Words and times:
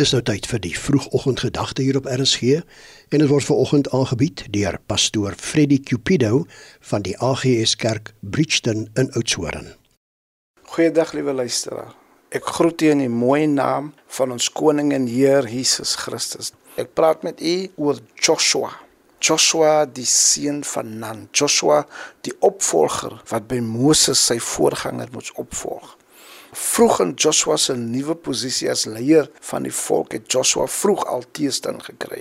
Dis 0.00 0.08
nou 0.14 0.22
tyd 0.24 0.46
vir 0.48 0.60
die 0.64 0.72
vroegoggendgedagte 0.72 1.84
hier 1.84 1.98
op 1.98 2.06
RSG 2.08 2.62
en 3.12 3.20
dit 3.20 3.26
word 3.28 3.44
veraloggend 3.44 3.90
aangebied 3.92 4.46
deur 4.54 4.78
pastoor 4.88 5.34
Freddie 5.36 5.82
Cupido 5.84 6.46
van 6.88 7.04
die 7.04 7.12
AGS 7.20 7.74
Kerk 7.76 8.14
Bridgton 8.24 8.86
in 8.96 9.12
Oudtshoorn. 9.12 9.74
Goeiedag 10.72 11.12
liewe 11.12 11.36
luisteraar. 11.36 11.92
Ek 12.32 12.48
groet 12.56 12.80
u 12.80 12.88
in 12.94 13.04
die 13.04 13.12
mooi 13.12 13.44
naam 13.44 13.92
van 14.16 14.32
ons 14.32 14.48
koning 14.48 14.94
en 14.96 15.04
Heer 15.12 15.44
Jesus 15.44 15.92
Christus. 16.00 16.54
Ek 16.80 16.96
praat 16.96 17.20
met 17.28 17.44
u 17.44 17.56
oor 17.76 18.00
Joshua. 18.16 18.72
Joshua 19.20 19.82
die 19.84 20.08
seun 20.08 20.64
van 20.72 20.96
Nun. 21.04 21.26
Joshua 21.36 21.82
die 22.24 22.32
opvolger 22.40 23.20
wat 23.28 23.44
by 23.52 23.60
Moses 23.60 24.24
sy 24.24 24.40
voorganger 24.40 25.12
moes 25.12 25.36
opvolg. 25.36 25.98
Vroeg 26.52 26.98
in 27.00 27.12
Joshua 27.16 27.56
se 27.56 27.72
nuwe 27.72 28.12
posisie 28.20 28.68
as 28.68 28.82
leier 28.84 29.30
van 29.48 29.64
die 29.64 29.72
volk 29.72 30.12
het 30.12 30.26
Joshua 30.28 30.66
vroeg 30.68 31.06
al 31.08 31.22
teestand 31.32 31.86
gekry. 31.86 32.20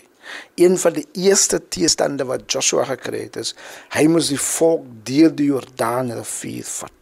Een 0.56 0.78
van 0.80 0.96
die 0.96 1.04
eerste 1.20 1.60
teestande 1.68 2.24
wat 2.30 2.46
Joshua 2.48 2.86
gekry 2.88 3.26
het 3.26 3.36
is 3.42 3.52
hy 3.92 4.06
moes 4.08 4.30
die 4.32 4.40
volk 4.40 4.86
deur 5.10 5.36
die 5.36 5.50
Jordaan 5.50 6.14
rivier 6.16 6.64
vat. 6.64 6.96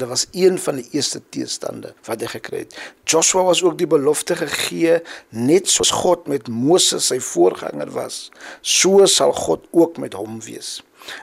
Dit 0.00 0.08
was 0.08 0.24
een 0.32 0.56
van 0.58 0.80
die 0.80 0.86
eerste 0.96 1.20
teestande 1.28 1.92
wat 2.08 2.24
hy 2.24 2.30
gekry 2.32 2.62
het. 2.64 2.78
Joshua 3.04 3.44
was 3.44 3.60
ook 3.60 3.76
die 3.76 3.90
belofte 3.90 4.38
gegee 4.40 5.02
net 5.36 5.68
soos 5.68 5.92
God 5.92 6.24
met 6.32 6.48
Moses 6.48 7.10
sy 7.12 7.20
voorganger 7.20 7.92
was, 7.92 8.30
so 8.64 9.04
sal 9.04 9.36
God 9.36 9.68
ook 9.76 10.00
met 10.00 10.16
hom 10.16 10.40
wees. 10.48 10.78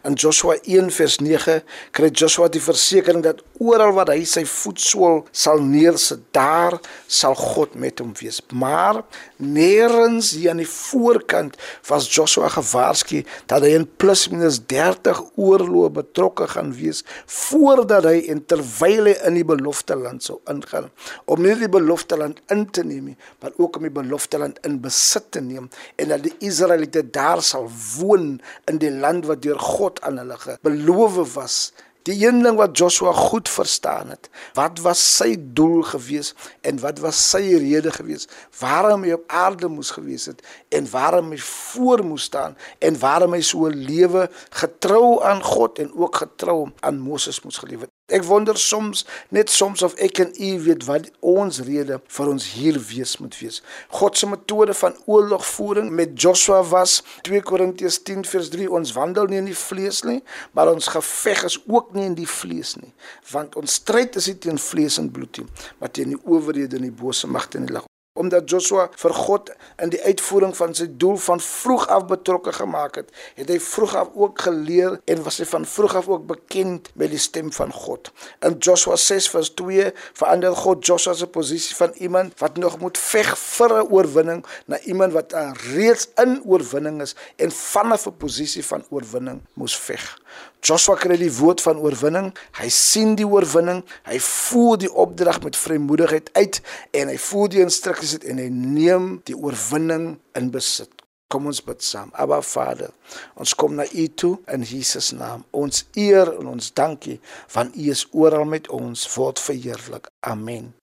In 0.08 0.14
Joshua 0.14 0.58
1 0.64 0.92
vers 0.96 1.20
9 1.24 1.60
kry 1.96 2.10
Joshua 2.12 2.50
die 2.52 2.64
versekering 2.64 3.24
dat 3.26 3.44
oral 3.60 3.94
waar 3.98 4.12
hy 4.14 4.24
sy 4.28 4.46
voetsool 4.48 5.24
sal 5.36 5.62
neersit, 5.64 6.22
daar 6.36 6.78
sal 7.08 7.36
God 7.36 7.76
met 7.80 8.00
hom 8.00 8.14
wees. 8.20 8.40
Maar 8.56 9.02
nêrens 9.40 10.32
hier 10.36 10.54
aan 10.54 10.62
die 10.64 10.70
voorkant 10.70 11.58
was 11.90 12.08
Joshua 12.12 12.50
gewaarsku 12.54 13.24
dat 13.52 13.66
hy 13.66 13.74
in 13.78 13.88
plus 14.00 14.28
minus 14.32 14.62
30 14.72 15.22
oorloë 15.40 15.92
betrokke 16.00 16.48
gaan 16.54 16.72
wees 16.78 17.04
voordat 17.26 18.08
hy 18.08 18.24
en 18.32 18.44
terwyl 18.50 19.10
hy 19.10 19.16
in 19.28 19.40
die 19.40 19.48
beloofde 19.48 19.98
land 20.00 20.26
sou 20.26 20.40
ingaan 20.52 20.90
om 21.30 21.44
nie 21.44 21.56
die 21.60 21.72
beloofde 21.72 22.18
land 22.20 22.42
in 22.54 22.66
te 22.74 22.84
neem 22.86 23.12
nie, 23.12 23.18
maar 23.42 23.56
ook 23.58 23.80
om 23.80 23.88
die 23.88 23.94
beloofde 23.94 24.40
land 24.42 24.60
in 24.68 24.80
besit 24.84 25.30
te 25.36 25.44
neem 25.44 25.70
en 26.00 26.14
dat 26.14 26.24
die 26.26 26.36
Israeliete 26.48 27.04
daar 27.10 27.44
sal 27.46 27.68
woon 27.98 28.38
in 28.70 28.80
die 28.82 28.92
land 28.92 29.28
wat 29.30 29.44
deur 29.46 29.60
God 29.76 30.02
aan 30.08 30.22
hulle 30.24 30.58
beloof 30.66 31.22
was 31.36 31.60
Die 32.08 32.16
een 32.26 32.40
ding 32.44 32.56
wat 32.58 32.78
Joshua 32.78 33.12
goed 33.14 33.50
verstaan 33.50 34.10
het, 34.10 34.30
wat 34.58 34.80
was 34.80 35.02
sy 35.18 35.36
doel 35.38 35.82
gewees 35.84 36.32
en 36.66 36.80
wat 36.80 37.02
was 37.04 37.20
sy 37.32 37.42
rede 37.60 37.92
gewees 37.92 38.30
waarom 38.60 39.04
hy 39.04 39.18
op 39.18 39.28
aarde 39.28 39.68
moes 39.68 39.92
gewees 39.92 40.30
het 40.32 40.42
en 40.74 40.88
waarom 40.90 41.34
hy 41.36 41.42
voor 41.44 42.06
moes 42.08 42.30
staan 42.32 42.58
en 42.80 43.00
waarom 43.04 43.36
hy 43.36 43.44
so 43.44 43.68
lewe 43.68 44.30
getrou 44.64 45.20
aan 45.22 45.44
God 45.44 45.84
en 45.84 45.92
ook 45.94 46.24
getrou 46.24 46.60
aan 46.80 47.04
Moses 47.04 47.44
moes 47.44 47.60
geleef 47.62 47.86
het. 47.86 47.99
Ek 48.10 48.24
wonder 48.26 48.58
soms 48.58 49.06
net 49.30 49.52
soms 49.54 49.84
of 49.86 49.94
ek 50.02 50.22
en 50.24 50.32
u 50.34 50.52
weet 50.66 50.86
wat 50.88 51.10
ons 51.20 51.62
rede 51.68 52.00
vir 52.18 52.32
ons 52.32 52.48
hier 52.56 52.80
wees 52.90 53.18
moet 53.22 53.36
wees. 53.42 53.62
God 54.00 54.18
se 54.18 54.30
metode 54.30 54.74
van 54.74 54.98
oorlogvoering 55.06 55.92
met 55.94 56.16
Joshua 56.22 56.64
was 56.72 57.00
2 57.28 57.44
Korintiërs 57.46 58.02
10 58.08 58.26
vers 58.30 58.50
3 58.56 58.70
ons 58.80 58.96
wandel 58.98 59.30
nie 59.30 59.42
in 59.44 59.52
die 59.52 59.58
vlees 59.58 60.02
nie, 60.08 60.20
maar 60.58 60.72
ons 60.74 60.90
geveg 60.96 61.46
is 61.52 61.60
ook 61.68 61.94
nie 61.94 62.08
in 62.10 62.18
die 62.18 62.30
vlees 62.30 62.76
nie, 62.82 62.94
want 63.32 63.60
ons 63.60 63.78
stryd 63.82 64.18
is 64.20 64.32
nie 64.32 64.40
teen 64.42 64.62
vlees 64.70 64.98
en 65.02 65.12
bloed 65.14 65.44
nie, 65.44 65.48
maar 65.80 65.94
teen 65.94 66.16
die 66.16 66.22
owerhede 66.26 66.82
en 66.82 66.90
die 66.90 66.98
bose 67.04 67.30
magte 67.30 67.62
in 67.62 67.70
die 67.70 67.78
lig 67.78 67.90
omdat 68.20 68.50
Joshua 68.52 68.90
vir 69.00 69.14
God 69.16 69.52
in 69.80 69.94
die 69.94 70.02
uitvoering 70.04 70.56
van 70.58 70.74
sy 70.76 70.90
doel 71.02 71.18
van 71.24 71.40
vroeg 71.44 71.88
af 71.88 72.06
betrokke 72.10 72.52
gemaak 72.56 73.00
het, 73.00 73.14
het 73.40 73.52
hy 73.52 73.60
vroeg 73.64 73.96
af 73.96 74.12
ook 74.14 74.44
geleer 74.48 74.98
en 75.08 75.24
was 75.24 75.40
hy 75.40 75.48
van 75.48 75.68
vroeg 75.74 75.96
af 76.02 76.10
ook 76.12 76.26
bekend 76.28 76.92
met 77.00 77.14
die 77.14 77.22
stem 77.22 77.54
van 77.56 77.72
God. 77.72 78.12
In 78.46 78.58
Joshua 78.60 78.98
6 79.00 79.30
vers 79.32 79.54
2 79.62 79.92
verander 80.20 80.56
God 80.56 80.86
Joshua 80.86 81.16
se 81.16 81.28
posisie 81.32 81.76
van 81.80 81.96
iemand 82.04 82.36
wat 82.44 82.60
nog 82.60 82.80
moet 82.84 82.98
veg 82.98 83.32
vir 83.38 83.78
'n 83.80 83.88
oorwinning 83.88 84.46
na 84.66 84.80
iemand 84.80 85.14
wat 85.14 85.34
reeds 85.74 86.10
in 86.16 86.42
oorwinning 86.46 87.02
is 87.02 87.16
en 87.38 87.52
vanaf 87.52 88.06
'n 88.08 88.18
posisie 88.18 88.66
van 88.66 88.84
oorwinning 88.90 89.42
moes 89.54 89.78
veg. 89.78 90.18
Joshua 90.60 90.98
kry 91.00 91.16
die 91.20 91.32
woord 91.32 91.62
van 91.64 91.78
oorwinning. 91.80 92.34
Hy 92.60 92.68
sien 92.74 93.14
die 93.16 93.28
oorwinning. 93.28 93.80
Hy 94.10 94.18
voel 94.20 94.78
die 94.82 94.92
opdrag 94.92 95.40
met 95.46 95.56
vrymoedigheid 95.56 96.30
uit 96.36 96.60
en 97.00 97.08
hy 97.08 97.18
voel 97.30 97.48
die 97.54 97.62
instruksies 97.64 98.09
uit 98.14 98.26
en 98.32 98.42
hy 98.42 98.48
neem 98.54 99.12
die 99.30 99.38
oorwinning 99.38 100.18
in 100.38 100.50
besit. 100.54 100.92
Kom 101.30 101.46
ons 101.46 101.62
bid 101.62 101.84
saam. 101.86 102.10
Aba 102.18 102.40
Vader, 102.42 102.90
ons 103.38 103.54
kom 103.54 103.76
na 103.78 103.86
U 103.86 104.08
toe 104.18 104.32
in 104.50 104.66
Jesus 104.66 105.12
naam. 105.14 105.46
Ons 105.54 105.84
eer 105.94 106.32
en 106.40 106.50
ons 106.56 106.72
dankie 106.74 107.20
want 107.54 107.78
U 107.78 107.92
is 107.94 108.08
oral 108.12 108.50
met 108.50 108.70
ons. 108.74 109.06
Word 109.14 109.42
verheerlik. 109.42 110.10
Amen. 110.26 110.74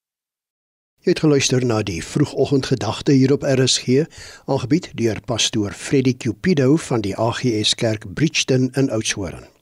Jy 1.06 1.12
het 1.14 1.22
geluister 1.22 1.62
na 1.62 1.82
die 1.86 2.00
vroegoggendgedagte 2.02 3.14
hier 3.14 3.34
op 3.34 3.44
RSG, 3.46 4.06
aangebied 4.50 4.88
deur 4.98 5.20
pastoor 5.22 5.70
Freddie 5.70 6.16
Cupido 6.18 6.74
van 6.88 7.04
die 7.06 7.14
AGS 7.14 7.74
Kerk 7.78 8.08
Bridgton 8.14 8.70
in 8.74 8.90
Oudtshoorn. 8.90 9.55